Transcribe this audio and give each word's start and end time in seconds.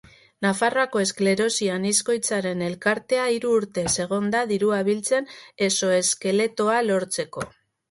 Nafarroako 0.43 1.01
Esklerosi 1.07 1.67
Anizkoitzaren 1.73 2.63
Elkartea 2.69 3.27
hiru 3.35 3.53
urtez 3.59 3.93
egon 4.07 4.33
da 4.37 4.43
dirua 4.55 4.81
biltzen 4.91 5.31
exoeskeletoa 5.69 6.83
lortzeko. 6.91 7.49